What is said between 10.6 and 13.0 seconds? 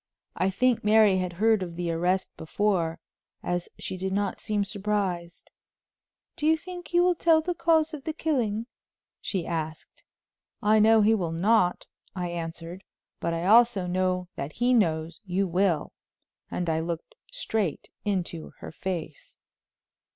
know he will not," I answered;